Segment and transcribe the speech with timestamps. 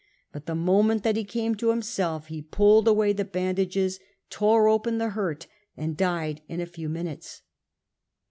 [0.31, 3.99] But the moment that he came to himself he pulled away the bandages,
[4.31, 5.45] tore open the hurt,
[5.77, 7.43] and died in a few minutes.